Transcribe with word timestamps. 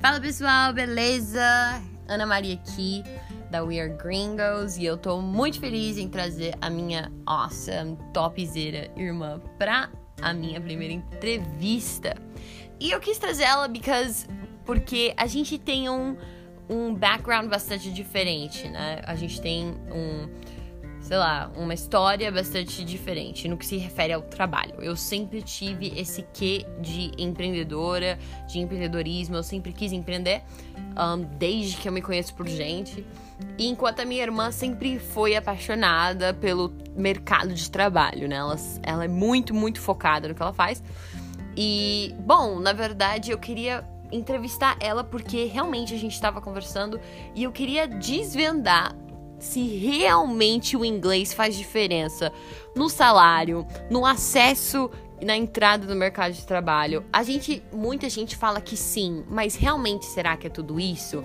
Fala 0.00 0.18
pessoal, 0.18 0.72
beleza? 0.72 1.42
Ana 2.08 2.24
Maria 2.24 2.54
aqui 2.54 3.04
da 3.50 3.62
We 3.62 3.78
Are 3.78 3.92
Gringos 3.92 4.78
e 4.78 4.84
eu 4.86 4.96
tô 4.96 5.20
muito 5.20 5.60
feliz 5.60 5.98
em 5.98 6.08
trazer 6.08 6.54
a 6.58 6.70
minha 6.70 7.12
awesome, 7.26 7.98
topzera 8.10 8.90
irmã 8.96 9.38
pra 9.58 9.90
a 10.22 10.32
minha 10.32 10.58
primeira 10.58 10.94
entrevista. 10.94 12.16
E 12.80 12.90
eu 12.90 12.98
quis 12.98 13.18
trazer 13.18 13.42
ela 13.44 13.68
because, 13.68 14.26
porque 14.64 15.12
a 15.18 15.26
gente 15.26 15.58
tem 15.58 15.90
um, 15.90 16.16
um 16.66 16.94
background 16.94 17.50
bastante 17.50 17.92
diferente, 17.92 18.66
né? 18.68 19.02
A 19.04 19.14
gente 19.14 19.38
tem 19.38 19.66
um 19.92 20.30
sei 21.10 21.18
lá, 21.18 21.50
uma 21.56 21.74
história 21.74 22.30
bastante 22.30 22.84
diferente 22.84 23.48
no 23.48 23.56
que 23.56 23.66
se 23.66 23.76
refere 23.76 24.12
ao 24.12 24.22
trabalho. 24.22 24.76
Eu 24.78 24.94
sempre 24.94 25.42
tive 25.42 25.92
esse 25.98 26.24
quê 26.32 26.64
de 26.80 27.10
empreendedora, 27.18 28.16
de 28.46 28.60
empreendedorismo, 28.60 29.34
eu 29.34 29.42
sempre 29.42 29.72
quis 29.72 29.90
empreender, 29.90 30.40
um, 30.96 31.24
desde 31.36 31.78
que 31.78 31.88
eu 31.88 31.92
me 31.92 32.00
conheço 32.00 32.32
por 32.32 32.46
gente. 32.46 33.04
E 33.58 33.66
enquanto 33.66 33.98
a 33.98 34.04
minha 34.04 34.22
irmã 34.22 34.52
sempre 34.52 35.00
foi 35.00 35.34
apaixonada 35.34 36.32
pelo 36.32 36.72
mercado 36.94 37.52
de 37.54 37.68
trabalho, 37.68 38.28
né? 38.28 38.36
Ela, 38.36 38.56
ela 38.80 39.04
é 39.04 39.08
muito, 39.08 39.52
muito 39.52 39.80
focada 39.80 40.28
no 40.28 40.34
que 40.36 40.40
ela 40.40 40.52
faz. 40.52 40.80
E, 41.56 42.14
bom, 42.20 42.60
na 42.60 42.72
verdade 42.72 43.32
eu 43.32 43.38
queria 43.38 43.84
entrevistar 44.12 44.76
ela 44.78 45.02
porque 45.02 45.46
realmente 45.46 45.92
a 45.92 45.98
gente 45.98 46.14
estava 46.14 46.40
conversando 46.40 47.00
e 47.34 47.42
eu 47.42 47.50
queria 47.50 47.88
desvendar 47.88 48.94
se 49.40 49.66
realmente 49.78 50.76
o 50.76 50.84
inglês 50.84 51.32
faz 51.32 51.56
diferença 51.56 52.32
no 52.76 52.88
salário, 52.88 53.66
no 53.90 54.06
acesso 54.06 54.90
na 55.22 55.36
entrada 55.36 55.86
no 55.86 55.94
mercado 55.94 56.32
de 56.32 56.46
trabalho. 56.46 57.04
A 57.12 57.22
gente, 57.22 57.62
muita 57.72 58.08
gente 58.08 58.36
fala 58.36 58.60
que 58.60 58.76
sim, 58.76 59.24
mas 59.28 59.54
realmente 59.54 60.06
será 60.06 60.36
que 60.36 60.46
é 60.46 60.50
tudo 60.50 60.80
isso? 60.80 61.22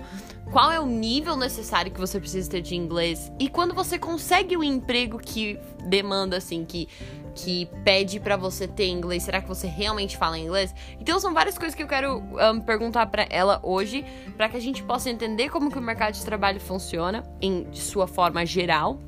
Qual 0.52 0.70
é 0.70 0.78
o 0.78 0.86
nível 0.86 1.36
necessário 1.36 1.90
que 1.90 1.98
você 1.98 2.20
precisa 2.20 2.50
ter 2.50 2.60
de 2.60 2.74
inglês? 2.74 3.32
E 3.38 3.48
quando 3.48 3.74
você 3.74 3.98
consegue 3.98 4.56
o 4.56 4.60
um 4.60 4.64
emprego 4.64 5.18
que 5.18 5.58
demanda 5.84 6.36
assim 6.36 6.64
que 6.64 6.88
que 7.36 7.66
pede 7.84 8.18
para 8.18 8.36
você 8.36 8.66
ter 8.66 8.88
inglês, 8.88 9.22
será 9.22 9.42
que 9.42 9.46
você 9.46 9.66
realmente 9.66 10.16
fala 10.16 10.38
inglês? 10.38 10.74
Então 10.98 11.20
são 11.20 11.34
várias 11.34 11.58
coisas 11.58 11.74
que 11.74 11.82
eu 11.82 11.86
quero 11.86 12.18
um, 12.18 12.60
perguntar 12.60 13.06
para 13.06 13.26
ela 13.28 13.60
hoje, 13.62 14.04
para 14.36 14.48
que 14.48 14.56
a 14.56 14.60
gente 14.60 14.82
possa 14.82 15.10
entender 15.10 15.50
como 15.50 15.70
que 15.70 15.78
o 15.78 15.82
mercado 15.82 16.14
de 16.14 16.24
trabalho 16.24 16.58
funciona 16.58 17.22
em 17.40 17.66
sua 17.72 18.06
forma 18.06 18.44
geral 18.46 18.98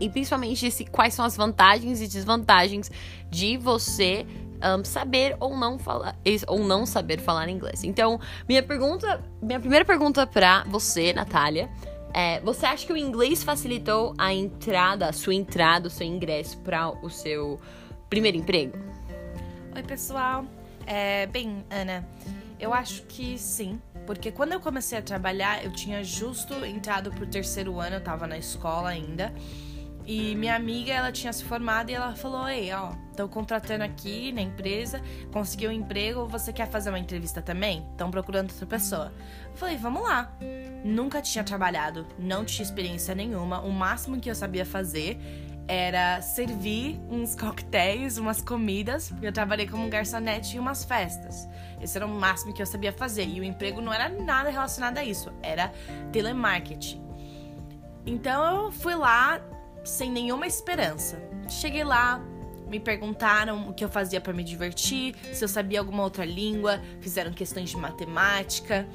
e 0.00 0.08
principalmente 0.08 0.66
esse, 0.66 0.84
quais 0.84 1.14
são 1.14 1.24
as 1.24 1.36
vantagens 1.36 2.00
e 2.00 2.08
desvantagens 2.08 2.90
de 3.30 3.56
você 3.56 4.26
um, 4.62 4.84
saber 4.84 5.36
ou 5.38 5.56
não 5.56 5.78
falar 5.78 6.16
ou 6.48 6.58
não 6.58 6.84
saber 6.84 7.20
falar 7.20 7.48
inglês. 7.48 7.84
Então, 7.84 8.18
minha 8.48 8.62
pergunta, 8.62 9.22
minha 9.40 9.60
primeira 9.60 9.84
pergunta 9.84 10.26
para 10.26 10.64
você, 10.64 11.12
Natália, 11.12 11.70
é, 12.14 12.40
você 12.40 12.64
acha 12.64 12.86
que 12.86 12.92
o 12.92 12.96
inglês 12.96 13.42
facilitou 13.42 14.14
a 14.16 14.32
entrada, 14.32 15.08
a 15.08 15.12
sua 15.12 15.34
entrada, 15.34 15.88
o 15.88 15.90
seu 15.90 16.06
ingresso 16.06 16.56
para 16.58 16.88
o 17.04 17.10
seu 17.10 17.60
primeiro 18.08 18.36
emprego? 18.36 18.78
Oi, 19.74 19.82
pessoal. 19.82 20.44
É, 20.86 21.26
bem, 21.26 21.64
Ana, 21.68 22.06
eu 22.60 22.72
acho 22.72 23.02
que 23.02 23.36
sim. 23.36 23.80
Porque 24.06 24.30
quando 24.30 24.52
eu 24.52 24.60
comecei 24.60 24.96
a 24.96 25.02
trabalhar, 25.02 25.64
eu 25.64 25.72
tinha 25.72 26.04
justo 26.04 26.64
entrado 26.64 27.10
pro 27.10 27.26
terceiro 27.26 27.80
ano, 27.80 27.96
eu 27.96 28.00
tava 28.00 28.28
na 28.28 28.38
escola 28.38 28.90
ainda. 28.90 29.34
E 30.06 30.34
minha 30.34 30.54
amiga, 30.54 30.92
ela 30.92 31.10
tinha 31.10 31.32
se 31.32 31.42
formado 31.44 31.90
e 31.90 31.94
ela 31.94 32.14
falou: 32.14 32.46
Ei, 32.46 32.70
ó, 32.72 32.92
tô 33.16 33.26
contratando 33.26 33.84
aqui 33.84 34.32
na 34.32 34.42
empresa, 34.42 35.00
conseguiu 35.32 35.70
um 35.70 35.72
emprego, 35.72 36.26
você 36.26 36.52
quer 36.52 36.68
fazer 36.68 36.90
uma 36.90 36.98
entrevista 36.98 37.40
também? 37.40 37.86
Estão 37.92 38.10
procurando 38.10 38.50
outra 38.50 38.66
pessoa. 38.66 39.12
Eu 39.50 39.56
falei: 39.56 39.76
Vamos 39.76 40.02
lá. 40.02 40.30
Nunca 40.84 41.22
tinha 41.22 41.42
trabalhado, 41.42 42.06
não 42.18 42.44
tinha 42.44 42.64
experiência 42.64 43.14
nenhuma. 43.14 43.60
O 43.60 43.72
máximo 43.72 44.20
que 44.20 44.28
eu 44.28 44.34
sabia 44.34 44.66
fazer 44.66 45.18
era 45.66 46.20
servir 46.20 47.00
uns 47.08 47.34
coquetéis, 47.40 48.18
umas 48.18 48.42
comidas, 48.42 49.08
porque 49.08 49.26
eu 49.26 49.32
trabalhei 49.32 49.66
como 49.66 49.88
garçonete 49.88 50.56
em 50.56 50.60
umas 50.60 50.84
festas. 50.84 51.48
Esse 51.80 51.96
era 51.96 52.06
o 52.06 52.10
máximo 52.10 52.52
que 52.52 52.60
eu 52.60 52.66
sabia 52.66 52.92
fazer. 52.92 53.26
E 53.26 53.40
o 53.40 53.44
emprego 53.44 53.80
não 53.80 53.92
era 53.92 54.10
nada 54.10 54.50
relacionado 54.50 54.98
a 54.98 55.04
isso, 55.04 55.32
era 55.42 55.72
telemarketing. 56.12 57.02
Então 58.06 58.66
eu 58.66 58.72
fui 58.72 58.94
lá, 58.94 59.40
sem 59.84 60.10
nenhuma 60.10 60.46
esperança. 60.46 61.22
Cheguei 61.48 61.84
lá, 61.84 62.20
me 62.66 62.80
perguntaram 62.80 63.68
o 63.68 63.74
que 63.74 63.84
eu 63.84 63.88
fazia 63.88 64.20
para 64.20 64.32
me 64.32 64.42
divertir, 64.42 65.14
se 65.32 65.44
eu 65.44 65.48
sabia 65.48 65.78
alguma 65.78 66.02
outra 66.02 66.24
língua, 66.24 66.80
fizeram 67.00 67.32
questões 67.32 67.70
de 67.70 67.76
matemática. 67.76 68.88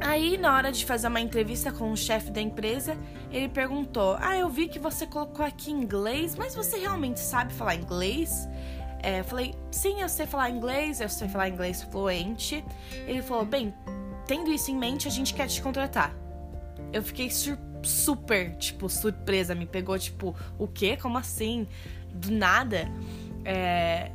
Aí, 0.00 0.36
na 0.36 0.54
hora 0.54 0.72
de 0.72 0.84
fazer 0.84 1.08
uma 1.08 1.20
entrevista 1.20 1.72
com 1.72 1.90
o 1.90 1.96
chefe 1.96 2.30
da 2.30 2.40
empresa, 2.40 2.96
ele 3.30 3.48
perguntou: 3.48 4.16
Ah, 4.20 4.36
eu 4.36 4.48
vi 4.48 4.68
que 4.68 4.78
você 4.78 5.06
colocou 5.06 5.44
aqui 5.44 5.70
inglês, 5.70 6.34
mas 6.36 6.54
você 6.54 6.78
realmente 6.78 7.20
sabe 7.20 7.52
falar 7.52 7.76
inglês? 7.76 8.48
É, 9.02 9.22
falei: 9.22 9.54
Sim, 9.70 10.00
eu 10.02 10.08
sei 10.08 10.26
falar 10.26 10.50
inglês, 10.50 11.00
eu 11.00 11.08
sei 11.08 11.28
falar 11.28 11.48
inglês 11.48 11.82
fluente. 11.82 12.64
Ele 13.06 13.22
falou: 13.22 13.44
Bem, 13.44 13.72
tendo 14.26 14.50
isso 14.52 14.70
em 14.70 14.76
mente, 14.76 15.08
a 15.08 15.10
gente 15.10 15.32
quer 15.32 15.46
te 15.46 15.62
contratar. 15.62 16.14
Eu 16.92 17.02
fiquei 17.02 17.30
surpresa 17.30 17.75
super, 17.86 18.56
tipo, 18.56 18.88
surpresa. 18.88 19.54
Me 19.54 19.66
pegou, 19.66 19.98
tipo, 19.98 20.34
o 20.58 20.66
quê? 20.66 20.96
Como 20.96 21.16
assim? 21.18 21.66
Do 22.12 22.30
nada. 22.30 22.90
É... 23.44 24.10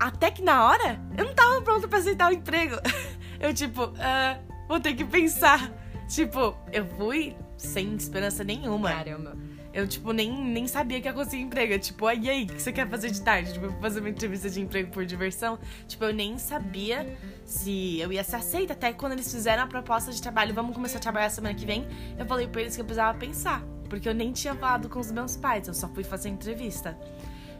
Até 0.00 0.30
que 0.30 0.42
na 0.42 0.64
hora, 0.64 1.00
eu 1.16 1.24
não 1.24 1.34
tava 1.34 1.60
pronta 1.62 1.88
pra 1.88 1.98
aceitar 1.98 2.30
o 2.30 2.34
emprego. 2.34 2.76
Eu, 3.40 3.52
tipo, 3.52 3.84
uh, 3.84 4.66
vou 4.66 4.80
ter 4.80 4.94
que 4.94 5.04
pensar. 5.04 5.70
Tipo, 6.08 6.56
eu 6.72 6.86
fui 6.96 7.36
sem 7.58 7.94
esperança 7.94 8.44
nenhuma. 8.44 8.90
Caramba. 8.90 9.36
Eu, 9.74 9.88
tipo, 9.88 10.12
nem, 10.12 10.30
nem 10.32 10.68
sabia 10.68 11.00
que 11.00 11.08
ia 11.08 11.12
conseguir 11.12 11.42
emprego. 11.42 11.76
tipo, 11.80 12.08
e 12.08 12.30
aí, 12.30 12.44
o 12.44 12.46
que 12.46 12.62
você 12.62 12.72
quer 12.72 12.88
fazer 12.88 13.10
de 13.10 13.20
tarde? 13.20 13.52
Tipo, 13.52 13.72
fazer 13.80 13.98
uma 13.98 14.08
entrevista 14.08 14.48
de 14.48 14.60
emprego 14.60 14.88
por 14.92 15.04
diversão. 15.04 15.58
Tipo, 15.88 16.04
eu 16.04 16.14
nem 16.14 16.38
sabia 16.38 17.04
se 17.44 17.98
eu 17.98 18.12
ia 18.12 18.22
ser 18.22 18.36
aceita. 18.36 18.72
Até 18.72 18.92
quando 18.92 19.12
eles 19.14 19.30
fizeram 19.30 19.64
a 19.64 19.66
proposta 19.66 20.12
de 20.12 20.22
trabalho, 20.22 20.54
vamos 20.54 20.76
começar 20.76 20.98
a 20.98 21.00
trabalhar 21.00 21.28
semana 21.28 21.54
que 21.54 21.66
vem, 21.66 21.84
eu 22.16 22.24
falei 22.24 22.46
pra 22.46 22.60
eles 22.60 22.76
que 22.76 22.82
eu 22.82 22.84
precisava 22.84 23.18
pensar. 23.18 23.64
Porque 23.88 24.08
eu 24.08 24.14
nem 24.14 24.32
tinha 24.32 24.54
falado 24.54 24.88
com 24.88 25.00
os 25.00 25.10
meus 25.10 25.36
pais, 25.36 25.66
eu 25.66 25.74
só 25.74 25.88
fui 25.88 26.04
fazer 26.04 26.28
entrevista. 26.28 26.96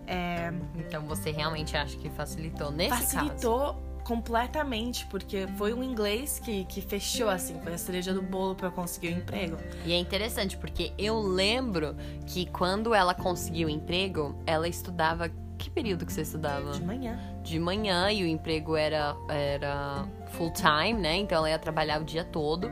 É... 0.07 0.53
Então 0.77 1.03
você 1.03 1.33
realmente 1.33 1.77
acha 1.77 1.97
que 1.97 2.09
facilitou 2.11 2.71
nesse 2.71 2.91
facilitou 2.91 3.59
caso? 3.59 3.75
Facilitou 3.75 3.94
completamente, 4.05 5.07
porque 5.07 5.47
foi 5.57 5.73
um 5.73 5.83
inglês 5.83 6.39
que, 6.39 6.65
que 6.67 6.81
fechou, 6.81 7.29
assim, 7.29 7.59
foi 7.61 7.73
a 7.73 7.79
cereja 7.79 8.13
do 8.13 8.23
bolo 8.23 8.55
para 8.55 8.69
eu 8.69 8.73
conseguir 8.73 9.09
o 9.09 9.19
emprego. 9.19 9.57
E 9.85 9.93
é 9.93 9.97
interessante, 9.97 10.57
porque 10.57 10.93
eu 10.99 11.19
lembro 11.19 11.97
que 12.27 12.47
quando 12.47 12.95
ela 12.95 13.15
conseguiu 13.15 13.67
o 13.69 13.71
emprego, 13.71 14.37
ela 14.47 14.69
estudava. 14.69 15.31
Que 15.57 15.71
período 15.71 16.05
que 16.05 16.13
você 16.13 16.23
estudava? 16.23 16.73
De 16.73 16.83
manhã. 16.83 17.19
De 17.43 17.59
manhã, 17.59 18.13
e 18.13 18.23
o 18.23 18.27
emprego 18.27 18.77
era, 18.77 19.17
era 19.29 20.07
full 20.33 20.53
time, 20.53 21.01
né? 21.01 21.17
Então 21.17 21.39
ela 21.39 21.51
ia 21.51 21.59
trabalhar 21.59 22.01
o 22.01 22.05
dia 22.05 22.25
todo. 22.25 22.71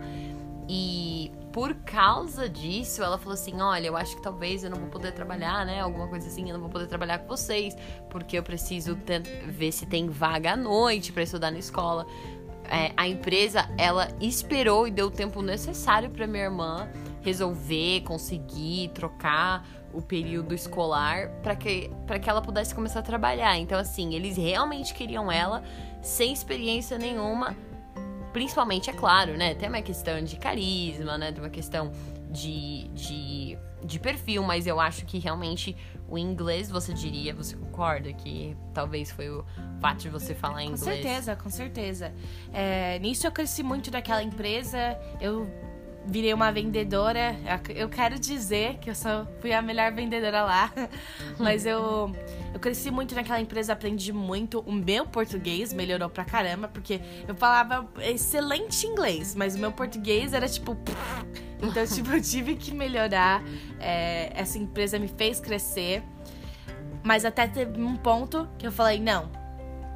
E 0.68 1.32
por 1.52 1.74
causa 1.74 2.48
disso, 2.48 3.02
ela 3.02 3.18
falou 3.18 3.34
assim: 3.34 3.60
Olha, 3.60 3.86
eu 3.86 3.96
acho 3.96 4.16
que 4.16 4.22
talvez 4.22 4.64
eu 4.64 4.70
não 4.70 4.78
vou 4.78 4.88
poder 4.88 5.12
trabalhar, 5.12 5.66
né? 5.66 5.80
Alguma 5.80 6.08
coisa 6.08 6.26
assim, 6.26 6.48
eu 6.48 6.54
não 6.54 6.60
vou 6.60 6.70
poder 6.70 6.86
trabalhar 6.86 7.18
com 7.18 7.28
vocês, 7.28 7.76
porque 8.08 8.38
eu 8.38 8.42
preciso 8.42 8.98
ver 9.46 9.70
se 9.70 9.84
tem 9.84 10.08
vaga 10.08 10.52
à 10.52 10.56
noite 10.56 11.12
para 11.12 11.22
estudar 11.22 11.50
na 11.50 11.58
escola. 11.58 12.06
É, 12.64 12.92
a 12.96 13.06
empresa, 13.06 13.68
ela 13.76 14.08
esperou 14.20 14.88
e 14.88 14.90
deu 14.90 15.08
o 15.08 15.10
tempo 15.10 15.42
necessário 15.42 16.08
para 16.08 16.26
minha 16.26 16.44
irmã 16.44 16.88
resolver, 17.20 18.00
conseguir 18.02 18.88
trocar 18.94 19.66
o 19.92 20.00
período 20.00 20.54
escolar 20.54 21.28
para 21.42 21.54
que, 21.54 21.90
que 22.22 22.30
ela 22.30 22.40
pudesse 22.40 22.74
começar 22.74 23.00
a 23.00 23.02
trabalhar. 23.02 23.58
Então, 23.58 23.78
assim, 23.78 24.14
eles 24.14 24.36
realmente 24.36 24.94
queriam 24.94 25.30
ela 25.30 25.62
sem 26.00 26.32
experiência 26.32 26.98
nenhuma 26.98 27.54
Principalmente, 28.32 28.90
é 28.90 28.92
claro, 28.92 29.36
né? 29.36 29.54
Tem 29.54 29.68
uma 29.68 29.82
questão 29.82 30.22
de 30.22 30.36
carisma, 30.36 31.18
né? 31.18 31.32
Tem 31.32 31.42
uma 31.42 31.50
questão 31.50 31.92
de, 32.30 32.88
de, 32.88 33.58
de 33.84 33.98
perfil, 33.98 34.42
mas 34.42 34.66
eu 34.66 34.80
acho 34.80 35.04
que 35.04 35.18
realmente 35.18 35.76
o 36.08 36.18
inglês, 36.18 36.70
você 36.70 36.92
diria, 36.92 37.34
você 37.34 37.56
concorda 37.56 38.12
que 38.12 38.56
talvez 38.74 39.10
foi 39.10 39.30
o 39.30 39.44
fato 39.80 40.00
de 40.00 40.08
você 40.10 40.34
falar 40.34 40.62
inglês? 40.62 40.80
Com 40.80 40.86
certeza, 40.86 41.36
com 41.36 41.50
certeza. 41.50 42.14
É, 42.52 42.98
nisso 42.98 43.26
eu 43.26 43.32
cresci 43.32 43.62
muito 43.62 43.90
daquela 43.90 44.22
empresa, 44.22 44.98
eu 45.20 45.46
virei 46.06 46.32
uma 46.34 46.50
vendedora. 46.50 47.36
Eu 47.74 47.88
quero 47.88 48.18
dizer 48.18 48.78
que 48.78 48.90
eu 48.90 48.94
só 48.94 49.26
fui 49.40 49.52
a 49.52 49.62
melhor 49.62 49.92
vendedora 49.92 50.42
lá, 50.42 50.72
mas 51.38 51.66
eu 51.66 52.12
eu 52.52 52.60
cresci 52.60 52.90
muito 52.90 53.14
naquela 53.14 53.40
empresa, 53.40 53.72
aprendi 53.72 54.12
muito. 54.12 54.60
O 54.60 54.72
meu 54.72 55.06
português 55.06 55.72
melhorou 55.72 56.10
pra 56.10 56.24
caramba, 56.24 56.68
porque 56.68 57.00
eu 57.26 57.34
falava 57.34 57.88
excelente 58.00 58.86
inglês, 58.86 59.34
mas 59.34 59.54
o 59.54 59.58
meu 59.58 59.72
português 59.72 60.32
era 60.32 60.48
tipo. 60.48 60.76
Então, 61.64 61.86
tipo, 61.86 62.10
eu 62.10 62.20
tive 62.20 62.56
que 62.56 62.74
melhorar. 62.74 63.40
É, 63.78 64.32
essa 64.34 64.58
empresa 64.58 64.98
me 64.98 65.06
fez 65.06 65.38
crescer. 65.38 66.02
Mas 67.04 67.24
até 67.24 67.46
teve 67.46 67.80
um 67.80 67.94
ponto 67.94 68.48
que 68.58 68.66
eu 68.66 68.72
falei: 68.72 68.98
não, 68.98 69.30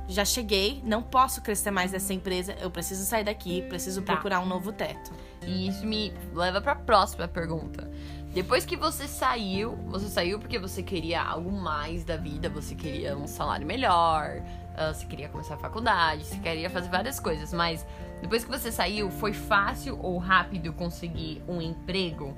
já 0.08 0.24
cheguei, 0.24 0.80
não 0.84 1.02
posso 1.02 1.42
crescer 1.42 1.70
mais 1.70 1.92
nessa 1.92 2.12
empresa, 2.14 2.54
eu 2.60 2.70
preciso 2.70 3.04
sair 3.04 3.24
daqui, 3.24 3.62
preciso 3.62 4.02
Tá. 4.02 4.12
procurar 4.12 4.40
um 4.40 4.46
novo 4.46 4.72
teto. 4.72 5.12
E 5.42 5.68
isso 5.68 5.86
me 5.86 6.12
leva 6.34 6.60
pra 6.60 6.74
próxima 6.74 7.26
pergunta. 7.28 7.90
Depois 8.32 8.66
que 8.66 8.76
você 8.76 9.08
saiu, 9.08 9.76
você 9.86 10.08
saiu 10.08 10.38
porque 10.38 10.58
você 10.58 10.82
queria 10.82 11.22
algo 11.22 11.50
mais 11.50 12.04
da 12.04 12.16
vida, 12.16 12.48
você 12.50 12.74
queria 12.74 13.16
um 13.16 13.26
salário 13.26 13.66
melhor, 13.66 14.42
ah, 14.76 14.92
você 14.92 15.06
queria 15.06 15.28
começar 15.28 15.54
a 15.54 15.58
faculdade, 15.58 16.24
você 16.24 16.36
queria 16.38 16.68
fazer 16.68 16.90
várias 16.90 17.18
coisas, 17.18 17.52
mas 17.54 17.86
depois 18.20 18.44
que 18.44 18.50
você 18.50 18.70
saiu, 18.70 19.10
foi 19.10 19.32
fácil 19.32 19.98
ou 20.02 20.18
rápido 20.18 20.72
conseguir 20.72 21.42
um 21.48 21.62
emprego? 21.62 22.36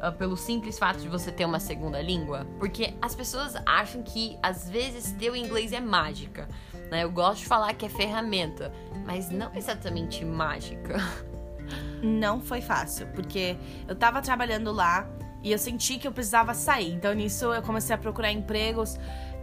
Ah, 0.00 0.12
pelo 0.12 0.36
simples 0.36 0.78
fato 0.78 1.00
de 1.00 1.08
você 1.08 1.32
ter 1.32 1.44
uma 1.44 1.60
segunda 1.60 2.00
língua? 2.00 2.46
Porque 2.58 2.94
as 3.02 3.14
pessoas 3.14 3.54
acham 3.66 4.02
que 4.02 4.38
às 4.42 4.68
vezes 4.68 5.12
ter 5.12 5.30
o 5.30 5.36
inglês 5.36 5.72
é 5.72 5.80
mágica. 5.80 6.48
Né? 6.90 7.04
Eu 7.04 7.10
gosto 7.10 7.40
de 7.40 7.46
falar 7.46 7.74
que 7.74 7.86
é 7.86 7.88
ferramenta, 7.88 8.72
mas 9.04 9.30
não 9.30 9.54
exatamente 9.54 10.24
mágica. 10.24 10.96
Não 12.02 12.40
foi 12.40 12.62
fácil, 12.62 13.08
porque 13.08 13.56
eu 13.86 13.94
tava 13.94 14.22
trabalhando 14.22 14.72
lá 14.72 15.06
e 15.42 15.50
eu 15.50 15.58
senti 15.58 15.98
que 15.98 16.06
eu 16.06 16.12
precisava 16.12 16.54
sair. 16.54 16.94
Então 16.94 17.12
nisso 17.12 17.52
eu 17.52 17.60
comecei 17.60 17.94
a 17.94 17.98
procurar 17.98 18.30
empregos, 18.32 18.96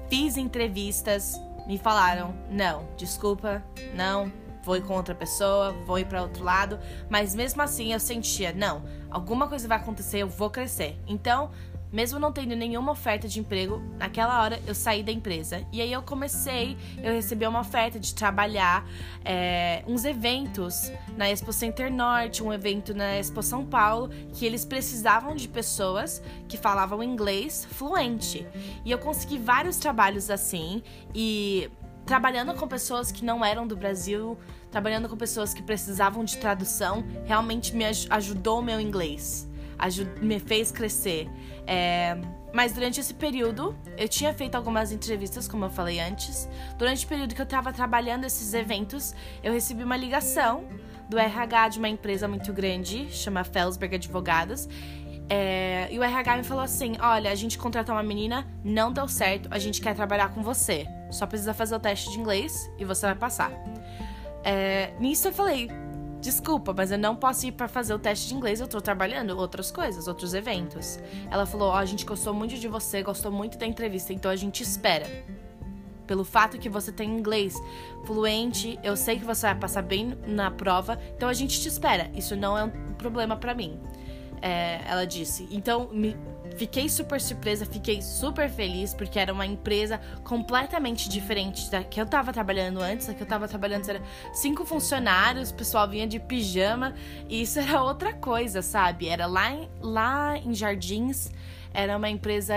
fiz 0.09 0.37
entrevistas, 0.37 1.39
me 1.67 1.77
falaram: 1.77 2.33
"Não, 2.49 2.87
desculpa, 2.95 3.61
não, 3.93 4.31
vou 4.65 4.75
ir 4.75 4.81
com 4.81 4.95
outra 4.95 5.15
pessoa, 5.15 5.71
vou 5.85 5.97
ir 5.97 6.05
para 6.05 6.21
outro 6.21 6.43
lado". 6.43 6.77
Mas 7.09 7.33
mesmo 7.33 7.61
assim 7.61 7.93
eu 7.93 7.99
sentia: 7.99 8.51
"Não, 8.51 8.83
alguma 9.09 9.47
coisa 9.47 9.67
vai 9.67 9.77
acontecer, 9.77 10.17
eu 10.17 10.27
vou 10.27 10.49
crescer". 10.49 10.99
Então, 11.07 11.51
mesmo 11.95 12.19
não 12.19 12.29
tendo 12.29 12.57
nenhuma 12.57 12.91
oferta 12.91 13.25
de 13.25 13.39
emprego, 13.39 13.81
naquela 13.97 14.41
hora 14.41 14.59
eu 14.67 14.75
saí 14.75 15.01
da 15.01 15.13
empresa. 15.13 15.65
E 15.71 15.81
aí 15.81 15.93
eu 15.93 16.01
comecei, 16.01 16.77
eu 17.01 17.13
recebi 17.13 17.47
uma 17.47 17.61
oferta 17.61 17.97
de 17.97 18.13
trabalhar 18.13 18.85
é, 19.23 19.81
uns 19.87 20.03
eventos 20.03 20.91
na 21.15 21.29
Expo 21.29 21.53
Center 21.53 21.89
Norte, 21.89 22.43
um 22.43 22.51
evento 22.51 22.93
na 22.93 23.15
Expo 23.15 23.41
São 23.41 23.65
Paulo, 23.65 24.09
que 24.33 24.45
eles 24.45 24.65
precisavam 24.65 25.37
de 25.37 25.47
pessoas 25.47 26.21
que 26.49 26.57
falavam 26.57 27.01
inglês 27.01 27.65
fluente. 27.71 28.45
E 28.83 28.91
eu 28.91 28.99
consegui 28.99 29.37
vários 29.37 29.77
trabalhos 29.77 30.29
assim, 30.29 30.83
e 31.13 31.69
trabalhando 32.05 32.53
com 32.53 32.67
pessoas 32.67 33.11
que 33.11 33.23
não 33.25 33.43
eram 33.43 33.65
do 33.65 33.75
Brasil, 33.75 34.37
trabalhando 34.71 35.09
com 35.09 35.17
pessoas 35.17 35.53
que 35.53 35.63
precisavam 35.63 36.23
de 36.23 36.37
tradução, 36.37 37.03
realmente 37.25 37.75
me 37.75 37.85
aj- 37.85 38.07
ajudou 38.09 38.61
meu 38.61 38.79
inglês. 38.79 39.47
Me 40.21 40.39
fez 40.39 40.71
crescer. 40.71 41.27
É, 41.67 42.17
mas 42.53 42.71
durante 42.73 42.99
esse 42.99 43.13
período, 43.13 43.75
eu 43.97 44.07
tinha 44.07 44.33
feito 44.33 44.55
algumas 44.55 44.91
entrevistas, 44.91 45.47
como 45.47 45.65
eu 45.65 45.69
falei 45.69 45.99
antes. 45.99 46.47
Durante 46.77 47.05
o 47.05 47.09
período 47.09 47.35
que 47.35 47.41
eu 47.41 47.45
tava 47.45 47.73
trabalhando 47.73 48.23
esses 48.23 48.53
eventos, 48.53 49.13
eu 49.43 49.51
recebi 49.51 49.83
uma 49.83 49.97
ligação 49.97 50.63
do 51.09 51.17
RH 51.19 51.69
de 51.69 51.79
uma 51.79 51.89
empresa 51.89 52.27
muito 52.27 52.53
grande, 52.53 53.07
chama 53.11 53.43
Felsberg 53.43 53.95
Advogados. 53.95 54.69
É, 55.29 55.87
e 55.91 55.97
o 55.99 56.03
RH 56.03 56.37
me 56.37 56.43
falou 56.43 56.63
assim: 56.63 56.93
Olha, 56.99 57.31
a 57.31 57.35
gente 57.35 57.57
contratou 57.57 57.93
uma 57.95 58.03
menina, 58.03 58.47
não 58.63 58.91
deu 58.93 59.07
certo, 59.07 59.49
a 59.51 59.59
gente 59.59 59.81
quer 59.81 59.95
trabalhar 59.95 60.29
com 60.29 60.41
você. 60.41 60.85
Só 61.15 61.25
precisa 61.25 61.53
fazer 61.53 61.75
o 61.75 61.79
teste 61.79 62.11
de 62.11 62.19
inglês 62.19 62.69
e 62.77 62.85
você 62.85 63.05
vai 63.05 63.15
passar. 63.15 63.51
É, 64.43 64.93
nisso 64.99 65.27
eu 65.29 65.33
falei: 65.33 65.69
Desculpa, 66.21 66.73
mas 66.73 66.91
eu 66.91 66.97
não 66.97 67.15
posso 67.15 67.45
ir 67.45 67.51
pra 67.51 67.67
fazer 67.67 67.93
o 67.93 67.99
teste 67.99 68.27
de 68.29 68.33
inglês, 68.35 68.59
eu 68.59 68.67
tô 68.67 68.81
trabalhando 68.81 69.37
outras 69.37 69.71
coisas, 69.71 70.07
outros 70.07 70.33
eventos. 70.33 70.99
Ela 71.29 71.45
falou: 71.45 71.69
Ó, 71.69 71.75
a 71.75 71.85
gente 71.85 72.05
gostou 72.05 72.33
muito 72.33 72.55
de 72.55 72.67
você, 72.67 73.03
gostou 73.03 73.31
muito 73.31 73.57
da 73.57 73.65
entrevista, 73.65 74.11
então 74.11 74.29
a 74.29 74.35
gente 74.35 74.61
espera. 74.61 75.05
Pelo 76.05 76.23
fato 76.23 76.59
que 76.59 76.69
você 76.69 76.91
tem 76.91 77.09
inglês 77.09 77.55
fluente, 78.05 78.79
eu 78.83 78.95
sei 78.95 79.17
que 79.17 79.25
você 79.25 79.47
vai 79.47 79.55
passar 79.55 79.81
bem 79.81 80.17
na 80.27 80.51
prova, 80.51 80.99
então 81.15 81.27
a 81.29 81.33
gente 81.33 81.59
te 81.61 81.67
espera. 81.67 82.11
Isso 82.13 82.35
não 82.35 82.57
é 82.57 82.63
um 82.63 82.93
problema 82.93 83.35
pra 83.37 83.55
mim. 83.55 83.79
É, 84.47 84.79
ela 84.85 85.07
disse. 85.07 85.47
Então, 85.49 85.89
me, 85.91 86.15
fiquei 86.55 86.87
super 86.87 87.19
surpresa, 87.19 87.65
fiquei 87.65 87.99
super 87.99 88.47
feliz, 88.47 88.93
porque 88.93 89.17
era 89.17 89.33
uma 89.33 89.43
empresa 89.43 89.99
completamente 90.23 91.09
diferente 91.09 91.67
da 91.71 91.83
que 91.83 91.99
eu 91.99 92.05
tava 92.05 92.31
trabalhando 92.31 92.79
antes. 92.79 93.09
A 93.09 93.15
que 93.15 93.23
eu 93.23 93.25
tava 93.25 93.47
trabalhando 93.47 93.89
era 93.89 93.99
cinco 94.33 94.63
funcionários, 94.63 95.49
o 95.49 95.55
pessoal 95.55 95.89
vinha 95.89 96.05
de 96.05 96.19
pijama, 96.19 96.93
e 97.27 97.41
isso 97.41 97.57
era 97.57 97.81
outra 97.81 98.13
coisa, 98.13 98.61
sabe? 98.61 99.07
Era 99.07 99.25
lá 99.25 99.51
em, 99.51 99.67
lá 99.81 100.37
em 100.37 100.53
Jardins, 100.53 101.31
era 101.73 101.97
uma 101.97 102.07
empresa 102.07 102.53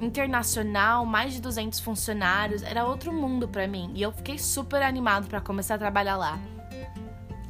internacional, 0.00 1.06
mais 1.06 1.34
de 1.34 1.40
200 1.40 1.78
funcionários, 1.78 2.60
era 2.64 2.84
outro 2.84 3.12
mundo 3.12 3.46
pra 3.46 3.68
mim. 3.68 3.92
E 3.94 4.02
eu 4.02 4.10
fiquei 4.10 4.36
super 4.36 4.82
animado 4.82 5.28
pra 5.28 5.40
começar 5.40 5.76
a 5.76 5.78
trabalhar 5.78 6.16
lá. 6.16 6.40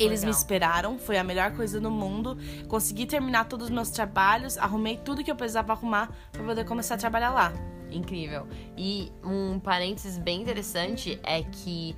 Eles 0.00 0.20
me 0.20 0.26
Legal. 0.26 0.41
esperaram, 0.41 0.99
foi 0.99 1.19
a 1.19 1.25
melhor 1.25 1.52
coisa 1.52 1.79
do 1.79 1.91
mundo. 1.91 2.38
Consegui 2.69 3.05
terminar 3.06 3.44
todos 3.44 3.67
os 3.67 3.70
meus 3.70 3.91
trabalhos, 3.91 4.56
arrumei 4.56 4.97
tudo 4.97 5.23
que 5.23 5.31
eu 5.31 5.37
precisava 5.37 5.73
arrumar 5.73 6.11
pra 6.32 6.43
poder 6.43 6.64
começar 6.64 6.94
a 6.94 6.99
trabalhar 6.99 7.31
lá. 7.31 7.52
Incrível. 7.91 8.47
E 8.76 9.12
um 9.23 9.58
parênteses 9.58 10.17
bem 10.17 10.41
interessante 10.41 11.20
é 11.23 11.43
que, 11.43 11.94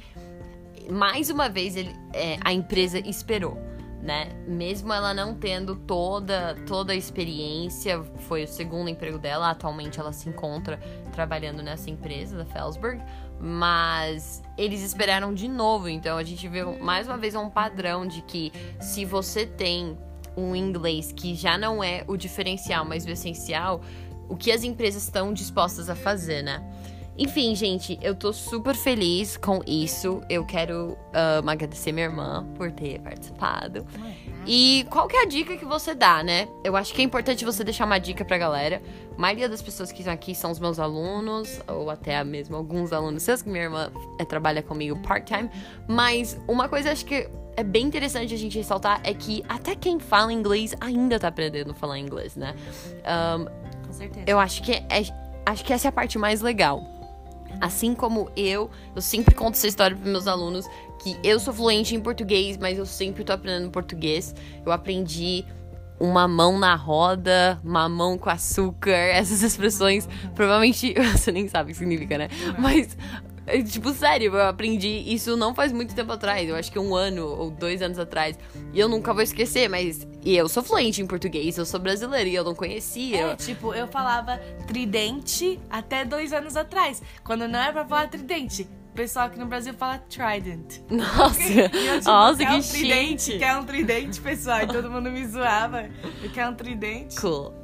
mais 0.90 1.30
uma 1.30 1.48
vez, 1.48 1.76
ele, 1.76 1.94
é, 2.12 2.38
a 2.42 2.52
empresa 2.52 2.98
esperou. 2.98 3.56
Né? 4.02 4.32
Mesmo 4.48 4.92
ela 4.92 5.14
não 5.14 5.32
tendo 5.32 5.76
toda, 5.76 6.56
toda 6.66 6.92
a 6.92 6.96
experiência, 6.96 8.02
foi 8.26 8.42
o 8.42 8.48
segundo 8.48 8.90
emprego 8.90 9.16
dela. 9.16 9.48
Atualmente 9.48 10.00
ela 10.00 10.12
se 10.12 10.28
encontra 10.28 10.80
trabalhando 11.12 11.62
nessa 11.62 11.88
empresa 11.88 12.36
da 12.36 12.44
Felsberg, 12.44 13.00
mas 13.44 14.40
eles 14.56 14.82
esperaram 14.82 15.34
de 15.34 15.48
novo. 15.48 15.88
Então 15.88 16.16
a 16.16 16.22
gente 16.22 16.46
vê 16.46 16.64
mais 16.64 17.08
uma 17.08 17.18
vez 17.18 17.34
um 17.34 17.50
padrão 17.50 18.06
de 18.06 18.22
que 18.22 18.52
se 18.80 19.04
você 19.04 19.44
tem 19.44 19.98
um 20.36 20.54
inglês 20.54 21.10
que 21.10 21.34
já 21.34 21.58
não 21.58 21.82
é 21.82 22.04
o 22.06 22.16
diferencial, 22.16 22.84
mas 22.84 23.04
o 23.04 23.10
essencial, 23.10 23.82
o 24.28 24.36
que 24.36 24.52
as 24.52 24.62
empresas 24.62 25.02
estão 25.02 25.32
dispostas 25.32 25.90
a 25.90 25.96
fazer, 25.96 26.42
né? 26.42 26.62
Enfim, 27.18 27.54
gente, 27.54 27.98
eu 28.00 28.14
tô 28.14 28.32
super 28.32 28.74
feliz 28.74 29.36
com 29.36 29.60
isso. 29.66 30.22
Eu 30.30 30.46
quero 30.46 30.96
ah, 31.12 31.42
agradecer 31.46 31.92
minha 31.92 32.06
irmã 32.06 32.46
por 32.56 32.72
ter 32.72 33.00
participado. 33.00 33.86
E 34.46 34.86
qual 34.90 35.06
que 35.06 35.16
é 35.16 35.22
a 35.22 35.26
dica 35.26 35.56
que 35.56 35.64
você 35.64 35.94
dá, 35.94 36.22
né? 36.22 36.48
Eu 36.64 36.74
acho 36.74 36.92
que 36.94 37.02
é 37.02 37.04
importante 37.04 37.44
você 37.44 37.62
deixar 37.62 37.84
uma 37.84 37.98
dica 37.98 38.24
pra 38.24 38.38
galera. 38.38 38.82
A 39.16 39.20
maioria 39.20 39.48
das 39.48 39.60
pessoas 39.60 39.92
que 39.92 40.00
estão 40.00 40.12
aqui 40.12 40.34
são 40.34 40.50
os 40.50 40.58
meus 40.58 40.78
alunos, 40.78 41.60
ou 41.68 41.90
até 41.90 42.24
mesmo 42.24 42.56
alguns 42.56 42.92
alunos 42.92 43.22
seus, 43.22 43.42
que 43.42 43.48
minha 43.50 43.64
irmã 43.64 43.92
eh, 44.18 44.24
trabalha 44.24 44.62
comigo 44.62 44.98
part-time. 45.00 45.50
Mas 45.86 46.40
uma 46.48 46.68
coisa 46.68 46.90
acho 46.90 47.04
que 47.04 47.28
é 47.56 47.62
bem 47.62 47.86
interessante 47.86 48.32
a 48.32 48.38
gente 48.38 48.56
ressaltar 48.56 49.00
é 49.04 49.12
que 49.12 49.44
até 49.48 49.76
quem 49.76 50.00
fala 50.00 50.32
inglês 50.32 50.74
ainda 50.80 51.20
tá 51.20 51.28
aprendendo 51.28 51.72
a 51.72 51.74
falar 51.74 51.98
inglês, 51.98 52.34
né? 52.36 52.54
Ahn, 53.04 53.44
Com 53.86 53.92
certeza. 53.92 54.24
eu 54.26 54.38
acho 54.38 54.62
que 54.62 54.72
é, 54.72 55.02
acho 55.44 55.62
que 55.62 55.72
essa 55.72 55.88
é 55.88 55.90
a 55.90 55.92
parte 55.92 56.18
mais 56.18 56.40
legal. 56.40 56.82
Assim 57.60 57.94
como 57.94 58.30
eu, 58.36 58.70
eu 58.94 59.02
sempre 59.02 59.34
conto 59.34 59.54
essa 59.54 59.66
história 59.66 59.96
para 59.96 60.10
meus 60.10 60.26
alunos 60.26 60.66
que 61.02 61.18
eu 61.22 61.38
sou 61.40 61.52
fluente 61.52 61.94
em 61.94 62.00
português, 62.00 62.56
mas 62.56 62.78
eu 62.78 62.86
sempre 62.86 63.24
tô 63.24 63.32
aprendendo 63.32 63.70
português. 63.70 64.34
Eu 64.64 64.72
aprendi 64.72 65.44
uma 65.98 66.26
mão 66.26 66.58
na 66.58 66.74
roda, 66.74 67.60
mamão 67.62 68.18
com 68.18 68.28
açúcar, 68.28 68.90
essas 69.14 69.42
expressões, 69.42 70.08
provavelmente 70.34 70.94
você 71.12 71.30
nem 71.30 71.48
sabe 71.48 71.70
o 71.70 71.72
que 71.72 71.78
significa, 71.78 72.18
né? 72.18 72.28
Mas 72.58 72.96
é, 72.96 73.31
Tipo, 73.70 73.92
sério, 73.92 74.34
eu 74.34 74.46
aprendi 74.46 74.88
isso 74.88 75.36
não 75.36 75.54
faz 75.54 75.72
muito 75.72 75.94
tempo 75.94 76.12
atrás. 76.12 76.48
Eu 76.48 76.56
acho 76.56 76.70
que 76.70 76.78
um 76.78 76.94
ano 76.94 77.26
ou 77.26 77.50
dois 77.50 77.82
anos 77.82 77.98
atrás. 77.98 78.38
E 78.72 78.78
eu 78.78 78.88
nunca 78.88 79.12
vou 79.12 79.22
esquecer, 79.22 79.68
mas. 79.68 80.06
E 80.24 80.36
eu 80.36 80.48
sou 80.48 80.62
fluente 80.62 81.02
em 81.02 81.06
português, 81.06 81.58
eu 81.58 81.66
sou 81.66 81.80
brasileira 81.80 82.28
e 82.28 82.34
eu 82.34 82.44
não 82.44 82.54
conhecia. 82.54 83.20
É, 83.32 83.36
tipo, 83.36 83.74
eu 83.74 83.86
falava 83.88 84.38
tridente 84.66 85.58
até 85.68 86.04
dois 86.04 86.32
anos 86.32 86.56
atrás. 86.56 87.02
Quando 87.24 87.48
não 87.48 87.58
é 87.58 87.72
pra 87.72 87.84
falar 87.84 88.08
tridente. 88.08 88.68
O 88.92 88.94
pessoal 88.94 89.24
aqui 89.26 89.38
no 89.38 89.46
Brasil 89.46 89.72
fala 89.72 89.96
trident. 89.98 90.80
Nossa, 90.90 91.40
eu, 91.50 91.70
tipo, 91.70 92.10
nossa, 92.10 92.36
quer 92.36 92.46
que 92.46 92.54
um 92.54 92.60
tridente, 92.60 93.22
chique. 93.22 93.38
quer 93.38 93.56
um 93.56 93.64
tridente, 93.64 94.20
pessoal. 94.20 94.60
E 94.60 94.66
todo 94.66 94.90
mundo 94.90 95.10
me 95.10 95.26
zoava. 95.26 95.88
Eu 96.22 96.30
quero 96.30 96.50
um 96.50 96.54
tridente. 96.54 97.18
Cool. 97.18 97.54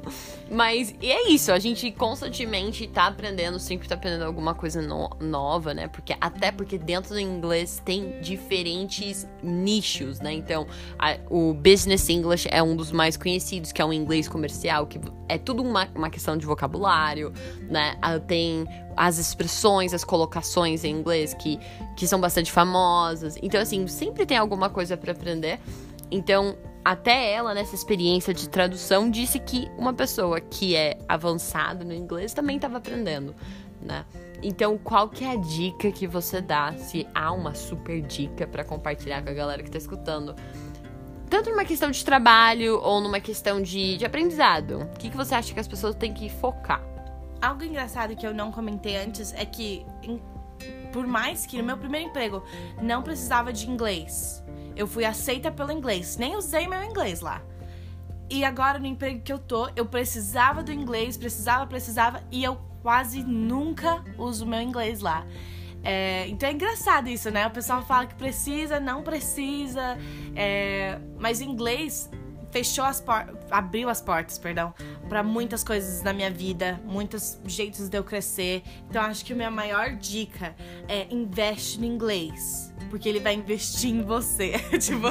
Mas 0.51 0.95
e 0.99 1.11
é 1.11 1.29
isso, 1.29 1.51
a 1.51 1.59
gente 1.59 1.91
constantemente 1.91 2.87
tá 2.87 3.05
aprendendo, 3.07 3.59
sempre 3.59 3.87
tá 3.87 3.93
aprendendo 3.95 4.23
alguma 4.23 4.55
coisa 4.55 4.81
no- 4.81 5.09
nova, 5.19 5.73
né? 5.73 5.87
Porque 5.87 6.15
até 6.19 6.51
porque 6.51 6.77
dentro 6.77 7.13
do 7.13 7.19
inglês 7.19 7.79
tem 7.85 8.19
diferentes 8.19 9.27
nichos, 9.43 10.19
né? 10.19 10.33
Então, 10.33 10.65
a- 10.97 11.17
o 11.29 11.53
business 11.53 12.09
English 12.09 12.47
é 12.51 12.63
um 12.63 12.75
dos 12.75 12.91
mais 12.91 13.15
conhecidos, 13.15 13.71
que 13.71 13.79
é 13.81 13.85
um 13.85 13.93
inglês 13.93 14.27
comercial, 14.27 14.87
que 14.87 14.99
é 15.27 15.37
tudo 15.37 15.61
uma, 15.61 15.87
uma 15.93 16.09
questão 16.09 16.35
de 16.35 16.45
vocabulário, 16.45 17.31
né? 17.69 17.95
Ah, 18.01 18.19
Tem 18.19 18.65
as 18.97 19.17
expressões, 19.17 19.93
as 19.93 20.03
colocações 20.03 20.83
em 20.83 20.89
inglês 20.91 21.33
que, 21.33 21.59
que 21.95 22.07
são 22.07 22.19
bastante 22.19 22.51
famosas. 22.51 23.37
Então, 23.41 23.61
assim, 23.61 23.85
sempre 23.87 24.25
tem 24.25 24.35
alguma 24.37 24.69
coisa 24.69 24.97
pra 24.97 25.11
aprender. 25.11 25.59
Então, 26.11 26.55
até 26.83 27.31
ela, 27.31 27.53
nessa 27.53 27.75
experiência 27.75 28.33
de 28.33 28.47
tradução, 28.47 29.09
disse 29.09 29.39
que 29.39 29.69
uma 29.77 29.93
pessoa 29.93 30.39
que 30.39 30.75
é 30.75 30.97
avançada 31.07 31.83
no 31.83 31.93
inglês 31.93 32.33
também 32.33 32.55
estava 32.55 32.77
aprendendo. 32.77 33.35
né? 33.81 34.05
Então, 34.41 34.77
qual 34.77 35.09
que 35.09 35.25
é 35.25 35.31
a 35.31 35.35
dica 35.35 35.91
que 35.91 36.07
você 36.07 36.41
dá, 36.41 36.73
se 36.73 37.05
há 37.13 37.31
uma 37.31 37.53
super 37.53 38.01
dica 38.01 38.47
para 38.47 38.63
compartilhar 38.63 39.21
com 39.21 39.29
a 39.29 39.33
galera 39.33 39.61
que 39.61 39.69
tá 39.69 39.77
escutando? 39.77 40.35
Tanto 41.29 41.49
numa 41.51 41.65
questão 41.65 41.91
de 41.91 42.03
trabalho 42.03 42.79
ou 42.81 43.01
numa 43.01 43.19
questão 43.19 43.61
de, 43.61 43.97
de 43.97 44.05
aprendizado. 44.05 44.81
O 44.81 44.97
que, 44.97 45.09
que 45.09 45.17
você 45.17 45.35
acha 45.35 45.53
que 45.53 45.59
as 45.59 45.67
pessoas 45.67 45.95
têm 45.95 46.13
que 46.13 46.29
focar? 46.29 46.81
Algo 47.41 47.63
engraçado 47.63 48.15
que 48.15 48.25
eu 48.25 48.33
não 48.33 48.51
comentei 48.51 48.97
antes 48.97 49.33
é 49.33 49.45
que, 49.45 49.85
por 50.91 51.05
mais 51.05 51.45
que 51.45 51.57
no 51.57 51.63
meu 51.63 51.77
primeiro 51.77 52.09
emprego 52.09 52.43
não 52.81 53.03
precisava 53.03 53.53
de 53.53 53.69
inglês, 53.69 54.43
eu 54.79 54.87
fui 54.87 55.03
aceita 55.03 55.51
pelo 55.51 55.73
inglês, 55.73 56.15
nem 56.15 56.37
usei 56.37 56.65
meu 56.65 56.81
inglês 56.81 57.19
lá. 57.19 57.41
E 58.29 58.45
agora 58.45 58.79
no 58.79 58.85
emprego 58.85 59.19
que 59.21 59.33
eu 59.33 59.37
tô, 59.37 59.69
eu 59.75 59.85
precisava 59.85 60.63
do 60.63 60.71
inglês, 60.71 61.17
precisava, 61.17 61.67
precisava, 61.67 62.23
e 62.31 62.41
eu 62.45 62.55
quase 62.81 63.21
nunca 63.21 64.01
uso 64.17 64.45
meu 64.45 64.61
inglês 64.61 65.01
lá. 65.01 65.25
É, 65.83 66.25
então 66.29 66.47
é 66.47 66.53
engraçado 66.53 67.09
isso, 67.09 67.29
né? 67.29 67.45
O 67.45 67.51
pessoal 67.51 67.81
fala 67.85 68.05
que 68.05 68.15
precisa, 68.15 68.79
não 68.79 69.03
precisa, 69.03 69.97
é, 70.33 70.97
mas 71.17 71.41
inglês 71.41 72.09
fechou 72.49 72.85
as 72.85 73.01
portas, 73.01 73.35
abriu 73.51 73.89
as 73.89 74.01
portas, 74.01 74.37
perdão, 74.37 74.73
para 75.09 75.21
muitas 75.21 75.61
coisas 75.61 76.01
na 76.03 76.13
minha 76.13 76.31
vida, 76.31 76.79
muitos 76.85 77.37
jeitos 77.45 77.89
de 77.89 77.97
eu 77.97 78.03
crescer. 78.03 78.63
Então 78.89 79.01
acho 79.01 79.25
que 79.25 79.33
a 79.33 79.35
minha 79.35 79.51
maior 79.51 79.91
dica 79.91 80.55
é 80.87 81.05
investe 81.13 81.79
no 81.79 81.85
inglês, 81.85 82.73
porque 82.89 83.07
ele 83.07 83.19
vai 83.19 83.33
investir 83.33 83.91
em 83.91 84.01
você. 84.01 84.53
tipo, 84.79 85.07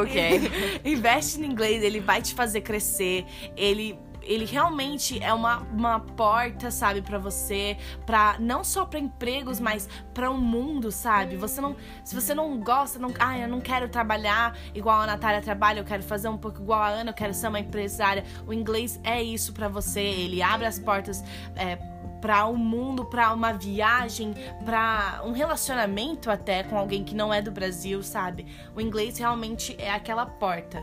ok. 0.00 0.50
investe 0.84 1.38
no 1.38 1.46
inglês, 1.46 1.82
ele 1.82 2.00
vai 2.00 2.22
te 2.22 2.34
fazer 2.34 2.60
crescer, 2.60 3.24
ele 3.56 3.98
ele 4.22 4.44
realmente 4.44 5.20
é 5.22 5.32
uma, 5.32 5.58
uma 5.72 6.00
porta, 6.00 6.70
sabe, 6.70 7.02
para 7.02 7.18
você, 7.18 7.76
para 8.06 8.36
não 8.38 8.62
só 8.62 8.84
para 8.84 8.98
empregos, 8.98 9.58
mas 9.58 9.88
para 10.14 10.30
o 10.30 10.34
um 10.34 10.40
mundo, 10.40 10.92
sabe? 10.92 11.36
Você 11.36 11.60
não, 11.60 11.76
se 12.04 12.14
você 12.14 12.34
não 12.34 12.58
gosta, 12.60 12.98
não, 12.98 13.12
ah, 13.18 13.38
eu 13.38 13.48
não 13.48 13.60
quero 13.60 13.88
trabalhar 13.88 14.56
igual 14.74 15.00
a 15.00 15.06
Natália 15.06 15.40
trabalha, 15.40 15.80
eu 15.80 15.84
quero 15.84 16.02
fazer 16.02 16.28
um 16.28 16.38
pouco 16.38 16.60
igual 16.60 16.80
a 16.80 16.88
Ana, 16.88 17.10
eu 17.10 17.14
quero 17.14 17.34
ser 17.34 17.48
uma 17.48 17.60
empresária. 17.60 18.24
O 18.46 18.52
inglês 18.52 19.00
é 19.02 19.22
isso 19.22 19.52
para 19.52 19.68
você, 19.68 20.00
ele 20.00 20.42
abre 20.42 20.66
as 20.66 20.78
portas 20.78 21.24
é, 21.56 21.76
para 22.20 22.46
o 22.46 22.52
um 22.52 22.56
mundo, 22.56 23.04
para 23.04 23.32
uma 23.32 23.52
viagem, 23.52 24.34
para 24.64 25.22
um 25.24 25.32
relacionamento 25.32 26.30
até 26.30 26.62
com 26.62 26.76
alguém 26.76 27.02
que 27.04 27.14
não 27.14 27.32
é 27.32 27.40
do 27.40 27.50
Brasil, 27.50 28.02
sabe? 28.02 28.46
O 28.74 28.80
inglês 28.80 29.18
realmente 29.18 29.74
é 29.78 29.90
aquela 29.90 30.26
porta. 30.26 30.82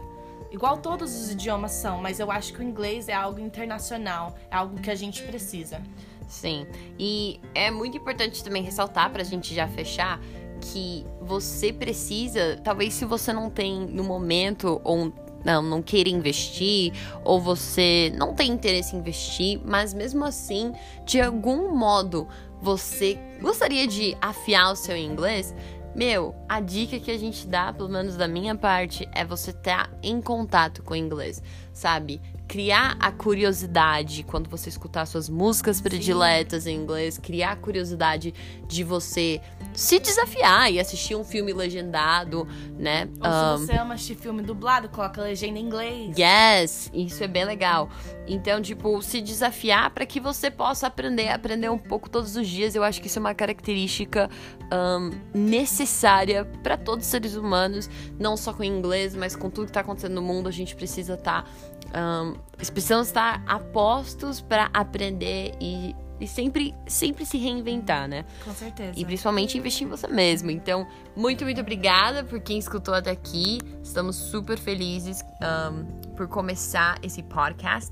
Igual 0.51 0.77
todos 0.77 1.13
os 1.13 1.31
idiomas 1.31 1.71
são, 1.73 2.01
mas 2.01 2.19
eu 2.19 2.31
acho 2.31 2.53
que 2.53 2.59
o 2.59 2.63
inglês 2.63 3.09
é 3.09 3.13
algo 3.13 3.39
internacional, 3.39 4.35
é 4.49 4.55
algo 4.55 4.79
que 4.79 4.89
a 4.89 4.95
gente 4.95 5.21
precisa. 5.23 5.81
Sim. 6.27 6.65
E 6.97 7.39
é 7.53 7.69
muito 7.71 7.97
importante 7.97 8.43
também 8.43 8.63
ressaltar 8.63 9.11
para 9.11 9.21
a 9.21 9.25
gente 9.25 9.53
já 9.53 9.67
fechar 9.67 10.19
que 10.59 11.05
você 11.21 11.71
precisa, 11.71 12.59
talvez 12.63 12.93
se 12.93 13.05
você 13.05 13.31
não 13.31 13.49
tem 13.49 13.85
no 13.85 14.03
momento 14.03 14.81
ou 14.83 15.13
não, 15.47 15.61
não 15.61 15.83
investir, 16.07 16.91
ou 17.23 17.39
você 17.39 18.11
não 18.17 18.33
tem 18.33 18.51
interesse 18.51 18.95
em 18.95 18.99
investir, 18.99 19.61
mas 19.63 19.93
mesmo 19.93 20.25
assim, 20.25 20.73
de 21.05 21.21
algum 21.21 21.73
modo, 21.73 22.27
você 22.61 23.17
gostaria 23.41 23.87
de 23.87 24.17
afiar 24.21 24.73
o 24.73 24.75
seu 24.75 24.97
inglês, 24.97 25.55
meu, 25.95 26.35
a 26.49 26.59
dica 26.59 26.99
que 26.99 27.09
a 27.09 27.17
gente 27.17 27.47
dá, 27.47 27.71
pelo 27.71 27.89
menos 27.89 28.17
da 28.17 28.27
minha 28.27 28.55
parte, 28.55 29.07
é 29.15 29.23
você 29.23 29.51
estar 29.51 29.89
em 30.03 30.21
contato 30.21 30.83
com 30.83 30.93
o 30.93 30.97
inglês, 30.97 31.41
sabe? 31.71 32.21
Criar 32.47 32.95
a 32.99 33.11
curiosidade 33.11 34.23
quando 34.23 34.49
você 34.49 34.69
escutar 34.69 35.05
suas 35.05 35.29
músicas 35.29 35.81
prediletas 35.81 36.63
Sim. 36.63 36.71
em 36.71 36.75
inglês, 36.75 37.17
criar 37.17 37.51
a 37.51 37.55
curiosidade 37.55 38.33
de 38.67 38.83
você 38.83 39.41
se 39.73 39.99
desafiar 39.99 40.71
e 40.71 40.79
assistir 40.79 41.15
um 41.15 41.23
filme 41.23 41.53
legendado, 41.53 42.47
né? 42.77 43.07
Ou 43.21 43.27
um, 43.29 43.57
se 43.57 43.65
você 43.65 43.77
ama 43.77 43.93
assistir 43.93 44.15
filme 44.15 44.41
dublado, 44.41 44.89
coloca 44.89 45.21
a 45.21 45.25
legenda 45.25 45.59
em 45.59 45.63
inglês. 45.63 46.15
Yes, 46.17 46.89
isso 46.93 47.23
é 47.23 47.27
bem 47.27 47.45
legal. 47.45 47.89
Então, 48.27 48.61
tipo, 48.61 49.01
se 49.01 49.21
desafiar 49.21 49.91
para 49.91 50.05
que 50.05 50.19
você 50.19 50.49
possa 50.49 50.87
aprender, 50.87 51.29
aprender 51.29 51.69
um 51.69 51.77
pouco 51.77 52.09
todos 52.09 52.35
os 52.35 52.47
dias. 52.47 52.75
Eu 52.75 52.83
acho 52.83 52.99
que 52.99 53.07
isso 53.07 53.19
é 53.19 53.21
uma 53.21 53.35
característica 53.35 54.29
um, 54.73 55.11
necessária 55.33 56.45
para 56.63 56.75
todos 56.75 57.05
os 57.05 57.11
seres 57.11 57.35
humanos, 57.35 57.89
não 58.19 58.35
só 58.35 58.51
com 58.53 58.63
inglês, 58.63 59.15
mas 59.15 59.35
com 59.35 59.49
tudo 59.49 59.65
que 59.65 59.71
está 59.71 59.81
acontecendo 59.81 60.15
no 60.15 60.21
mundo. 60.21 60.49
A 60.49 60.51
gente 60.51 60.75
precisa 60.75 61.13
estar, 61.13 61.43
tá, 61.43 62.23
um, 62.23 62.36
precisamos 62.73 63.07
estar 63.07 63.43
apostos 63.47 64.41
para 64.41 64.69
aprender 64.73 65.53
e 65.59 65.95
e 66.19 66.27
sempre, 66.27 66.73
sempre 66.87 67.25
se 67.25 67.37
reinventar, 67.37 68.07
né? 68.07 68.25
Com 68.43 68.53
certeza. 68.53 68.93
E 68.95 69.05
principalmente 69.05 69.57
investir 69.57 69.85
em 69.85 69.89
você 69.89 70.07
mesmo. 70.07 70.49
Então, 70.49 70.87
muito, 71.15 71.43
muito 71.43 71.61
obrigada 71.61 72.23
por 72.23 72.39
quem 72.39 72.57
escutou 72.57 72.93
até 72.93 73.11
aqui. 73.11 73.59
Estamos 73.83 74.15
super 74.15 74.57
felizes 74.57 75.23
um, 75.41 75.85
por 76.15 76.27
começar 76.27 76.97
esse 77.03 77.21
podcast. 77.21 77.91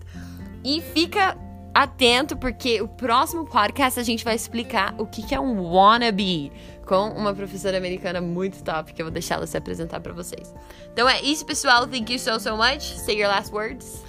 E 0.63 0.81
fica 0.81 1.37
atento, 1.73 2.35
porque 2.37 2.81
o 2.81 2.87
próximo 2.87 3.45
podcast 3.45 3.99
a 3.99 4.03
gente 4.03 4.23
vai 4.23 4.33
explicar 4.33 4.95
o 4.97 5.05
que 5.05 5.35
é 5.35 5.39
um 5.39 5.61
wannabe 5.61 6.51
com 6.85 7.09
uma 7.09 7.33
professora 7.33 7.77
americana 7.77 8.21
muito 8.21 8.63
top, 8.63 8.93
que 8.93 9.01
eu 9.01 9.05
vou 9.05 9.13
deixar 9.13 9.35
ela 9.35 9.45
se 9.45 9.57
apresentar 9.57 9.99
para 9.99 10.13
vocês. 10.13 10.53
Então 10.91 11.07
é 11.07 11.21
isso, 11.21 11.45
pessoal. 11.45 11.85
Thank 11.85 12.13
you 12.13 12.19
so, 12.19 12.39
so 12.39 12.57
much. 12.57 12.81
Say 12.97 13.19
your 13.19 13.27
last 13.27 13.53
words. 13.53 14.03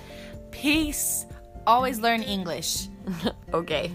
Peace. 0.60 1.26
Always 1.66 1.98
learn 1.98 2.22
English. 2.22 2.88
ok. 3.52 3.90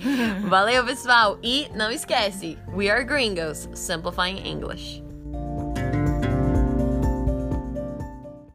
Valeu, 0.48 0.86
pessoal. 0.86 1.38
E 1.42 1.68
não 1.74 1.92
esquece, 1.92 2.58
we 2.74 2.90
are 2.90 3.04
gringos, 3.04 3.68
simplifying 3.74 4.38
English. 4.46 5.01